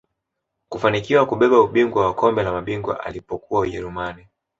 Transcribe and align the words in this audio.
kufanikiwa 0.69 1.25
kubeba 1.25 1.61
ubingwa 1.61 2.05
wa 2.05 2.13
kombe 2.13 2.43
la 2.43 2.51
mabingwa 2.51 3.03
alipokuwa 3.03 3.61
ujerumani 3.61 4.27